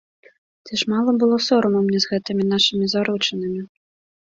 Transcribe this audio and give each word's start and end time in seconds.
Ці 0.65 0.73
ж 0.81 0.87
мала 0.93 1.11
было 1.25 1.37
сораму 1.49 1.79
мне 1.85 1.99
з 2.07 2.13
гэтымі 2.15 2.49
нашымі 2.55 2.85
заручынамі? 2.97 3.61